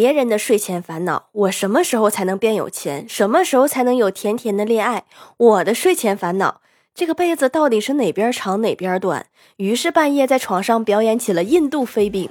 [0.00, 3.06] 别人的睡前烦恼，我什么时候才能变有钱？
[3.06, 5.04] 什么时候才能有甜甜的恋爱？
[5.36, 6.62] 我的睡前烦恼，
[6.94, 9.26] 这个被子到底是哪边长哪边短？
[9.58, 12.30] 于是半夜在床上表演起了印度飞饼。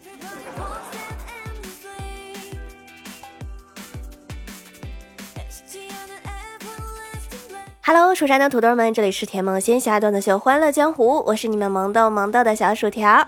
[7.84, 13.28] Hello，蜀山的土豆们，这里是甜梦仙侠段子秀《欢乐江湖》，我是你们萌豆萌豆的小薯条。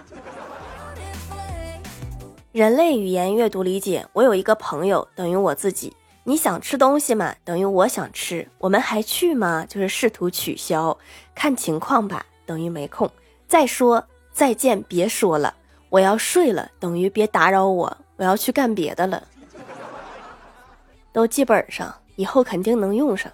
[2.51, 5.95] 人类语言阅读理解，我有一个朋友等于我自己。
[6.25, 7.33] 你想吃东西吗？
[7.45, 8.45] 等于我想吃。
[8.57, 9.65] 我们还去吗？
[9.69, 10.97] 就是试图取消。
[11.33, 13.09] 看情况吧，等于没空。
[13.47, 15.55] 再说再见，别说了，
[15.87, 19.25] 我要睡了，等于别打扰我，我要去干别的了。
[21.13, 23.31] 都记本上，以后肯定能用上。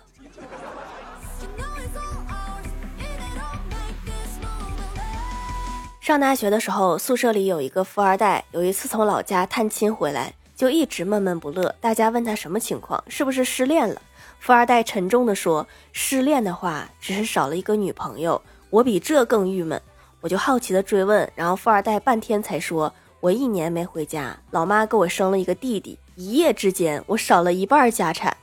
[6.07, 11.75] 上大学的时候，宿舍里有一个富二代，有一次从老家探亲回来，就一直闷闷不乐。
[11.81, 14.01] 大家问他什么情况，是不是失恋了？
[14.39, 19.81] 富二代沉重地说：“失恋的话，只是少了一个女朋友，我比这更郁闷。”
[20.23, 28.37] 我就好奇的追问，然后富二代半天才说：“我一年没回家，老妈给我生了一个弟弟，一夜之间我少了一半家产。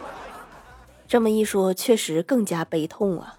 [1.06, 3.36] ”这么一说，确实更加悲痛啊。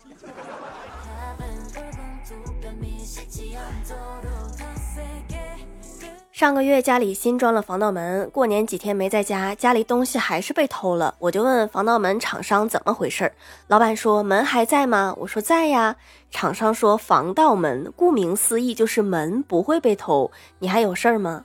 [6.38, 11.16] 上个月家里新装了防盗门，过年几天没在家，家里东西还是被偷了。
[11.18, 13.34] 我就问防盗门厂商怎么回事儿，
[13.66, 15.16] 老板说门还在吗？
[15.18, 15.96] 我说在呀。
[16.30, 20.30] 厂商说防盗门顾名思义就是门不会被偷，
[20.60, 21.44] 你还有事儿吗？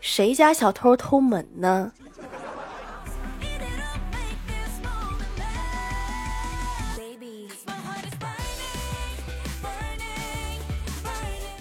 [0.00, 1.92] 谁家小偷偷门呢？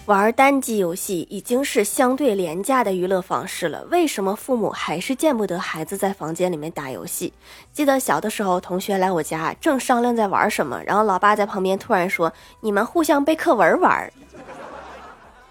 [0.05, 7.33] 玩单机游戏已经是相对廉价的娱乐方式了，为什么父母还是见不得孩子在房间里面打游戏？
[7.73, 14.07] 记得小的时候，同学来我家，正商量在玩什么，然后老爸在旁边突然说：“你们互相背课文玩。”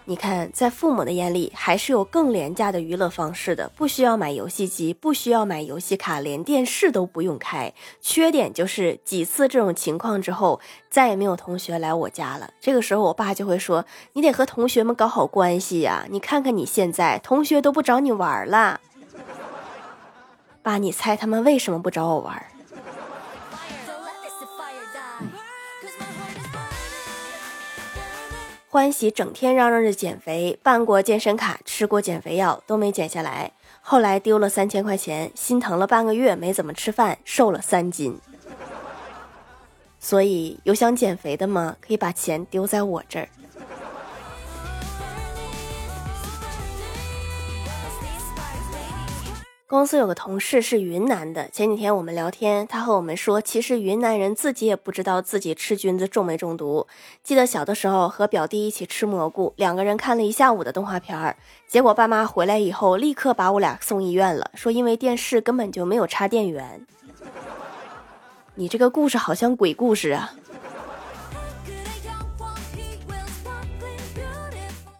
[0.06, 7.72] 你看，在父母的眼里，还是有更廉价的娱乐方式的，不需要买游戏机，不需要买游戏卡，连电视都不用开。
[8.03, 10.60] 缺点就是几次这种情况之后，
[10.91, 12.50] 再也没有同学来我家了。
[12.60, 16.04] 这个时候，我爸就会说：“你得和同学们搞好关系呀！
[16.10, 18.81] 你看看你现在，同学都不找你玩了。
[20.62, 22.44] ”爸，你猜他们为什么不找我玩？
[28.74, 33.52] 欢喜整天嚷嚷着减肥，办过健身卡，吃过减肥药，都没减下来。
[33.80, 38.18] 后来丢了三千块钱，心疼了半个月，没怎么吃饭，瘦了三斤。
[40.00, 41.76] 所以有想减肥的吗？
[41.80, 43.28] 可以把钱丢在我这儿。
[49.74, 56.86] 公司有个同事是云南的，前几天我们聊天，他和我们说，其实云南人自己也不知道自己吃菌子中没中毒。
[57.24, 61.36] 记得小的时候和表弟一起吃蘑菇，两个人看了一下午的动画片儿，
[61.66, 66.86] 结果爸妈回来以后立刻把我俩送医院了，说因为电视根本就没有插电源。
[68.54, 70.34] 你这个故事好像鬼故事啊！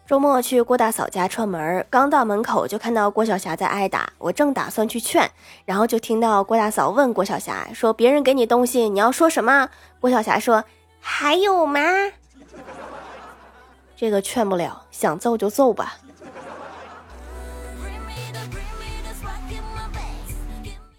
[0.07, 5.27] 周末去郭大嫂家串门，刚到门口就看到郭晓霞在挨打，我正打算去劝，
[5.65, 9.67] 然后就听到郭大嫂问郭晓霞说：“别人给你东西，你要说什么？”
[9.99, 10.63] 郭晓霞说
[11.01, 11.81] ：“还有吗？”
[13.97, 15.95] 这个劝不了，想揍就揍吧。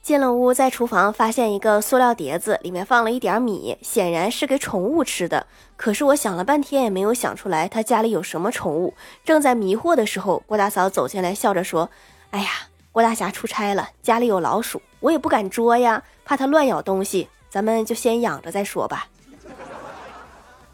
[0.06, 5.44] 进了屋，在厨房发现一个塑料碟子，里面放了一点米，显然是给宠物吃的。
[5.77, 8.95] 可是我想了半天也没有想出来他家里有什么宠物。
[9.25, 11.91] 正在迷惑的时候，郭大嫂走进来，笑着说
[12.31, 12.50] ：“哎呀，
[12.93, 19.09] 郭大侠出差了，家里有老鼠，我也不敢捉呀，怕它乱咬东西，咱们就先养着再说吧。”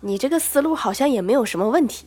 [0.00, 2.06] 你这个思路好像也没有什么问题。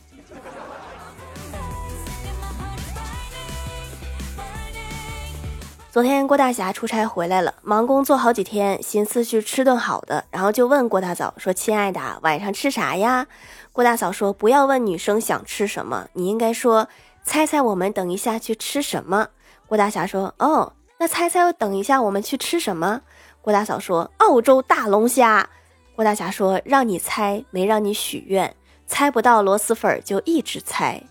[5.96, 13.26] 昨天郭大侠出差回来了，忙工作好几天，寻思去吃顿好的，然后就问郭大嫂说：“亲爱的，晚上吃啥呀？”
[13.72, 16.86] 郭大嫂说：“不要问女生想吃什么，你应该说
[17.24, 19.28] 猜猜我们等一下去吃什么。”
[19.66, 23.00] 郭大侠说：“哦，那猜猜等一下我们去吃什么？”
[23.40, 25.48] 郭大嫂说：“澳洲大龙虾。”
[25.96, 28.54] 郭大侠说：“让你猜，没让你许愿，
[28.86, 31.02] 猜不到螺蛳粉就一直猜。”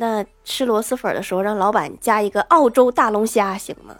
[0.00, 3.96] 那吃螺蛳粉的时候，让老板加一个澳洲大龙虾行吗？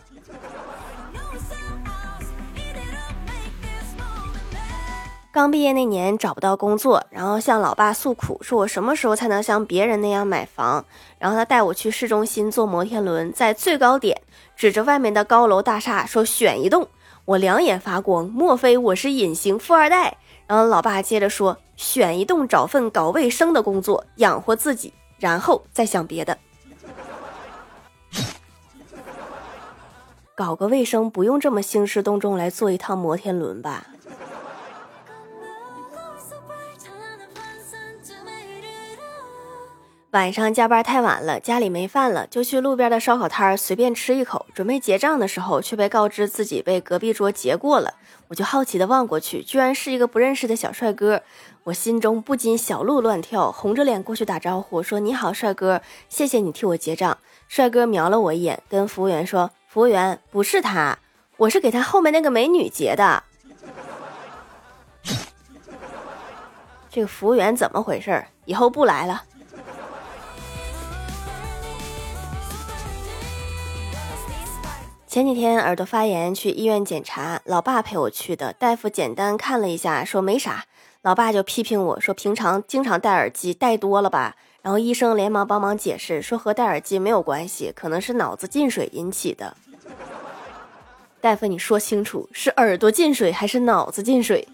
[5.32, 10.84] 刚毕业那年找不到工作，然后向老爸诉苦，说我什么时候才能像别人那样买房？
[11.18, 14.20] 然后他带我去市中心坐摩天轮，在最高点
[14.56, 16.88] 指着外面的高楼大厦说选一栋。
[17.24, 20.16] 我两眼发光，莫非我是隐形富二代？
[20.46, 26.38] 然后老爸接着说选一栋，找份搞卫生的工作养活自己，然后再想别的。
[30.34, 33.88] 搞个卫生不用这么兴师动众来坐一趟摩天轮吧？
[40.12, 44.46] 晚上加班太晚了，家里没饭了，就去路边的烧烤摊儿随便吃一口。
[44.54, 47.92] 准备结账的时候，却被告知自己被隔壁桌结过了。
[48.28, 51.20] 我就好奇的望过去，居然是一个不认识的小帅哥。
[51.64, 60.98] 我心中不禁小鹿乱跳，红着脸过去打招呼，说：“你好，帅哥，谢谢你替我结账。”帅哥瞄了我一眼，跟服务员说：“服务员，不是他，
[61.36, 63.24] 我是给他后面那个美女结的。
[66.88, 68.24] ”这个服务员怎么回事？
[68.46, 69.24] 以后不来了。
[75.08, 78.52] 前几天耳朵发炎，去医院检查，老爸陪我去的。
[78.52, 80.66] 大夫简单看了一下，说没啥。
[81.00, 84.36] 老爸就批评我说，平常经常戴耳机，戴多了吧？
[84.60, 89.56] 然后医生连忙帮忙解释，说和戴耳机没有关系，可能是脑子进水引起的。
[91.22, 94.46] 大夫，你说清楚，是耳朵进水还是脑子进水？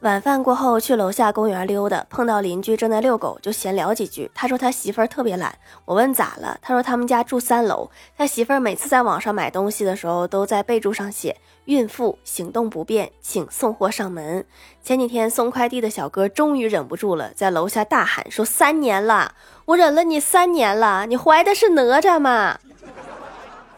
[0.00, 4.30] 晚饭过后去楼下公园溜达，碰到邻居正在遛狗，就闲聊几句。
[4.34, 5.54] 他说他媳妇儿特别懒。
[5.84, 6.58] 我问咋了？
[6.62, 11.36] 他说他们家住三楼，他媳妇儿每次在网上买东西的时候，都在备注上写
[11.66, 14.46] “孕妇行动不便，请送货上门”。
[14.82, 19.34] 前几天送快递的小哥终于忍不住了，在楼下大喊说：“三年了，
[19.66, 22.58] 我忍了你三年了，你怀的是哪吒吗？”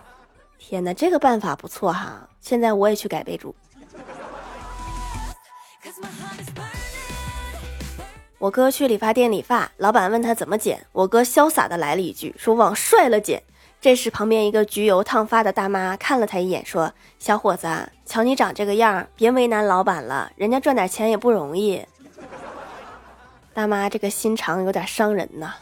[0.57, 2.29] 天哪，这个办法不错哈！
[2.41, 3.53] 现在我也去改备注。
[8.43, 13.41] 我哥去理发店理发，老板问他怎么剪，我哥潇洒的来了一句，说往帅了剪。
[13.81, 17.69] 这时旁边一个焗油烫发的大妈看了他一眼，说：“小伙子，
[18.05, 21.87] 瞧你长这个样，别为难老板了，人家赚点钱也不容易。”
[23.55, 25.55] 大妈这个心肠有点伤人呐。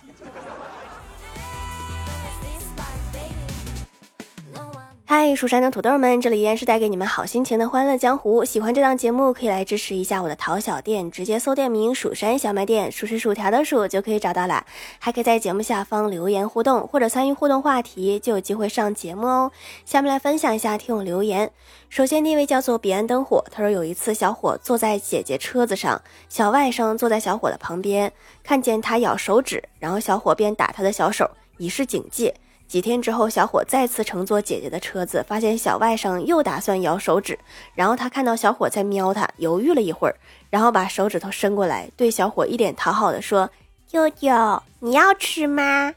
[5.13, 8.45] 嗨，蜀山的土豆们，这里依然是带给你们好心情的欢乐江湖。
[8.45, 14.65] 喜欢这档节目，可以来支持一下我的淘小店，直接搜店名“蜀山小卖店”，数是薯条的数就可以找到了。
[15.01, 19.51] 还可以在节目下方留言互动，或者参与互动话题，就有机会上节目哦。
[19.85, 21.51] 下面来分享一下听友留言。
[21.89, 28.13] 首先第一位叫做彼岸灯火，他说有一次小伙坐在姐姐车子上，小外甥坐在小伙的旁边，
[28.45, 32.33] 看见他咬手指，然后小伙便打他的小手，以示警戒。
[32.71, 37.37] 几天之后，小伙再次乘坐姐姐的车子，发现小外甥又打算咬手指。
[37.75, 40.15] 然后他看到小伙在瞄他，犹豫了一会儿，
[40.51, 43.51] 然后把手指头伸过来，对小伙一脸讨好的说
[43.91, 45.93] ：“舅舅，你要吃吗？”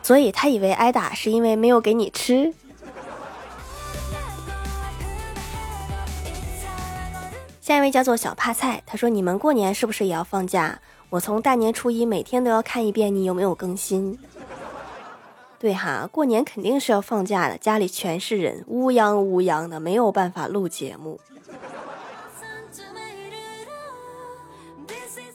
[0.00, 2.54] 所以他以为挨打是因为没有给你吃。
[7.60, 10.78] 下一位叫做小帕菜，他说：“你们过年是不是也要放假？
[11.10, 14.16] 我从大年初一每天都要看一遍你有没有更新。”
[15.60, 21.18] 对哈，过年肯定是要放假的，家里全是人，乌泱乌泱的，没有办法录节目。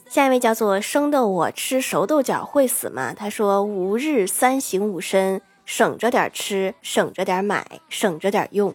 [0.09, 3.13] 下一位叫做生的我吃熟豆角会死吗？
[3.13, 8.73] 他说：吾日三省吾身，省着点吃，省着点买，省着点用。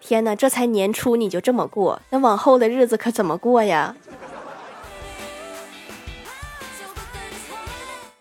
[0.00, 3.96] 天哪，这才年初你就这么过，那往后的日子可怎么过呀？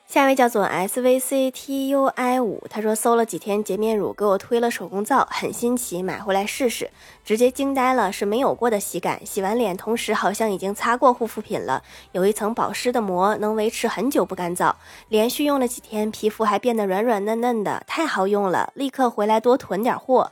[0.10, 6.90] 下一位叫做 S V C T U I 五，他说搜了几天洁面乳，给我推了手工皂，很新奇，买回来试试，
[7.24, 9.24] 直接惊呆了，是没有过的洗感。
[9.24, 14.74] 洗完脸，同时好像已经擦过护肤品了，有一层保湿的膜，能维持很久不干燥。
[15.10, 20.32] 连续用了几天，皮肤还变得软软嫩嫩的，太好用了，立刻回来多囤点货。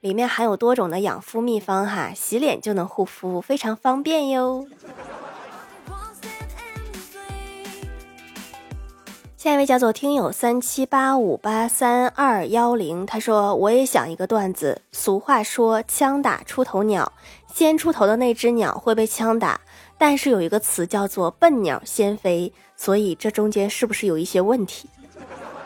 [0.00, 4.66] 里面含有多种的养肤秘方哈，洗脸就能护肤，非常方便哟。
[9.48, 14.82] 下一位叫做听友三七八五八三二幺零，他说：“我也想一个段子。
[14.92, 17.10] 俗话说，枪打出头鸟，
[17.54, 19.58] 先出头的那只鸟会被枪打。
[19.96, 24.86] 但是有一个词叫做笨鸟先飞，所以这中间是不是有一些问题？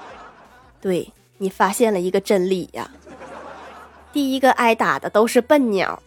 [0.81, 2.89] 对你发现了一个真理呀，
[4.13, 6.01] 第一个挨打的都是笨鸟。”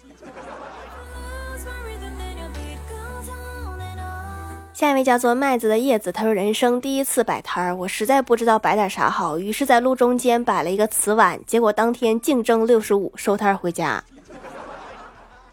[4.75, 14.03] 下一位叫做麦子的叶子，他说人生第一次摆摊儿，我实在不知道摆点啥好，于是，在路中间摆了一个瓷碗，结果当天净挣六十五，收摊回家。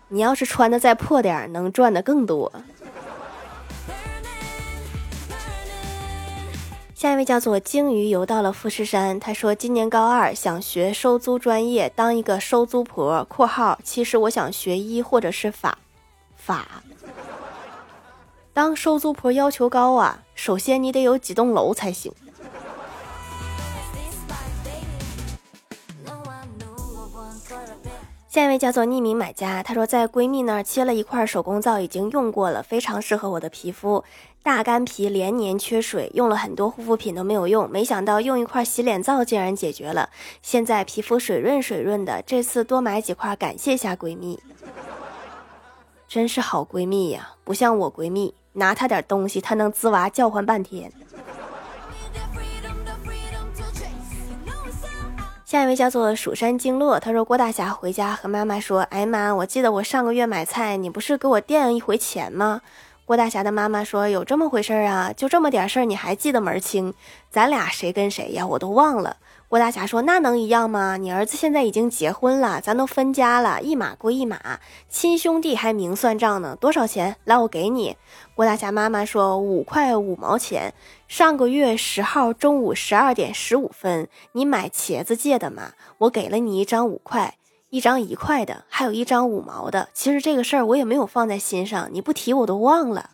[0.08, 2.52] 你要是穿的再破点儿，能赚的更多。
[6.96, 15.78] 下一位叫做鲸鱼游到了富士山，他说今年高二，想学收租专业，当一个收租婆（括号其实我想学医或者是法
[16.34, 16.66] 法）。
[18.54, 22.12] 当收租婆要求高啊，首先你得有几栋楼才行。
[28.28, 34.04] 下一位叫做匿名买家，他说在闺蜜那儿切了一块手工皂，已经用过了，非常适合我的皮肤。
[34.42, 40.10] 大干皮连年缺水，用了很多护肤品都没有用，没想到用一块洗脸皂竟然解决了，
[40.42, 42.22] 现在皮肤水润水润的。
[42.22, 44.42] 这次多买几块，感谢下闺蜜，
[46.08, 48.34] 真是好闺蜜呀，不像我闺蜜。
[48.52, 50.92] 拿他点东西，他能滋娃叫唤半天。
[55.44, 62.62] 下一位叫做蜀山经络，他说郭大侠回家和妈妈说：“哎妈，我记得我上个月买菜，你不是给我垫一回钱吗？”
[63.04, 65.12] 郭大侠的妈妈说：“有这么回事啊？
[65.14, 66.94] 就这么点事儿，你还记得门清？
[67.30, 68.46] 咱俩谁跟谁呀？
[68.46, 69.16] 我都忘了。”
[69.52, 70.96] 郭大侠说：“那能一样吗？
[70.96, 76.56] 你儿子现在已经结婚了，咱都分家了，一码归一码，亲兄弟还明算账呢。
[76.58, 77.16] 多少钱？
[77.24, 77.98] 来，我给你。”
[78.34, 80.72] 郭大侠妈妈说：“五块五毛钱。
[81.06, 85.72] 上个月十号中午十二点十五分，你买茄子借的嘛？
[85.98, 87.36] 我给了你一张五块，
[87.68, 89.90] 一张一块的，还有一张五毛的。
[89.92, 93.10] 其实这个事儿我也没有放在心上，你不提我都忘了。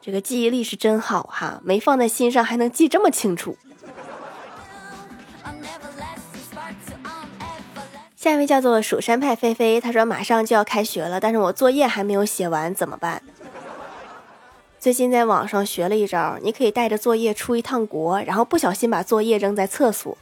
[0.00, 3.58] 这个记忆力是真好哈，没放在心上还能记这么清楚。”
[8.20, 13.22] 下一位叫做蜀山派菲菲，他说马上就要开学了，但是我作业还没有写完，怎么办？
[14.80, 20.18] 最近在网上学了一招，你可以带着作业出一趟国，然后不小心把作业扔在厕所。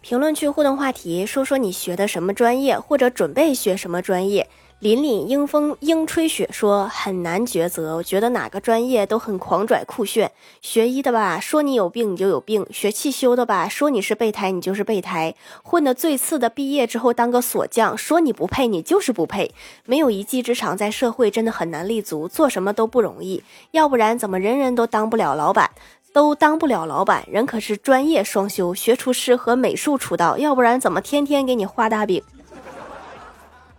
[0.00, 4.48] 评论区互动话题，说说你学的什么专业，或者准备学什么专业。
[4.82, 10.32] 凛凛英风英吹雪说很难抉择，我觉得哪个专业都很狂拽酷炫。
[10.60, 19.54] 学医的吧，说你有病你就有病；学汽修的吧，说你是备胎你就是备胎；混的最次的，毕业之后当个锁匠，说你不配你就是不配。
[19.86, 23.44] 没有一技之长，在社会真的很难立足，做什么都不容易。
[23.70, 25.70] 要不然怎么人人都当不了老板，
[26.12, 27.24] 都当不了老板？
[27.30, 32.20] 人可是专业双修，学厨师和美术出道，要不然怎么天天给你画大饼？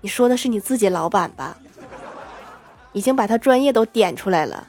[0.03, 1.55] 你说的是你自己老板吧？
[2.91, 4.67] 已经把他专业都点出来了。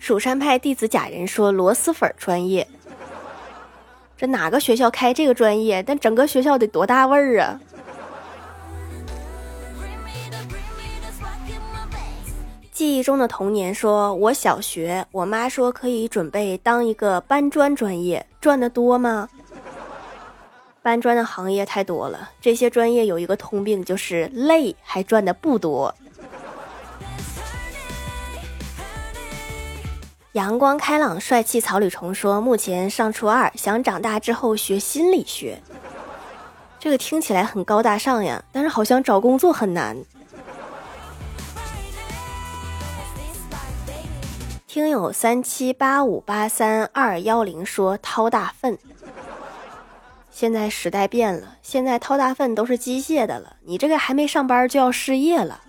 [0.00, 2.66] 蜀山派弟子假人说螺蛳粉专业，
[4.16, 5.80] 这哪个学校开这个专业？
[5.80, 7.60] 但整个学校得多大味儿啊！
[12.72, 19.28] 记忆中的童年说，我小学，我妈说可以准备当一个搬砖专业，赚的多吗？
[20.84, 25.94] 搬砖的行业太多了，这些专业有一个通病，就是累，还赚的不多。
[30.32, 35.58] 阳光开朗、帅气草履虫说，目前上初二，想长大之后学心理学。
[36.78, 39.96] 这个听起来很高大上呀，但是好像找工作很难。
[44.66, 48.76] 听友三七八五八三二幺零说，掏大粪。
[50.36, 53.54] 现在时代变了，现在掏大粪都是机械的了。
[53.66, 55.60] 你这个还没上班就要失业了。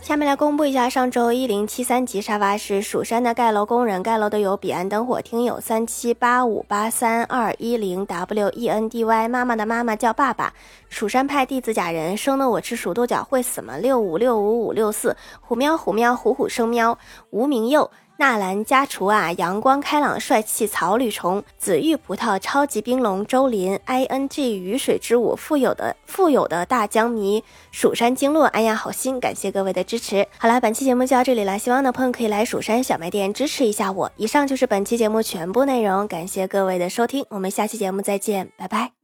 [0.00, 10.54] 下面来公布一下上周一零七三级沙发是蜀山的盖楼工人，盖楼的有彼岸灯火听友三七八五八三二一零 w e n d y 妈妈的妈妈叫爸爸，
[10.88, 13.76] 蜀山派弟子假人生的我吃蜀豆角会死吗？
[13.76, 17.90] 六五六五五六四虎喵虎喵虎虎生喵无名幼。
[18.18, 30.26] 纳兰家厨啊，阳光开朗，帅气草履虫，紫玉葡萄，超级冰龙，周林，i n g 雨水之舞，富有的富有的大江迷，蜀山经络，哎呀，好心，感谢各位的支持。
[30.36, 34.10] 好了，本期节目就到这里了，希望的朋友可以来蜀山小卖店支持一下我。
[34.16, 38.97] 以上就是本期节目全部内容，感谢各位的收听，我们下期节目再见，拜拜。